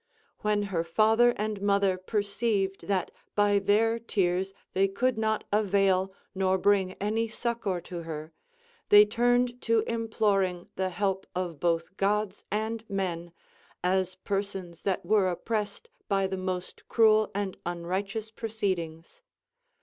When 0.39 0.63
her 0.73 0.83
father 0.83 1.35
and 1.37 1.61
mother 1.61 1.95
perceived 1.95 2.87
that 2.87 3.11
by 3.35 3.59
their 3.59 3.99
tears 3.99 4.51
they 4.73 4.87
could 4.87 5.15
not 5.15 5.43
avail 5.53 6.11
or 6.35 6.57
bring 6.57 6.93
any 6.93 7.27
succor 7.27 7.79
to 7.81 8.01
her, 8.01 8.33
they 8.89 9.05
turned 9.05 9.61
to 9.61 9.81
imploring 9.81 10.67
the 10.75 10.89
help 10.89 11.27
of 11.35 11.59
both 11.59 11.95
Gods 11.97 12.43
and 12.49 12.83
men, 12.89 13.31
as 13.83 14.15
persons 14.15 14.81
that 14.81 15.05
were 15.05 15.29
oppressed 15.29 15.87
by 16.07 16.25
the 16.25 16.35
most 16.35 16.87
cruel 16.87 17.29
and 17.35 17.55
unrighteous 17.63 18.31
proceedings. 18.31 19.21